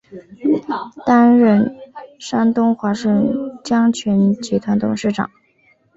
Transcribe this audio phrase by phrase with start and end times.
[1.05, 1.75] 担任
[2.17, 5.29] 山东华盛江泉集团董事长。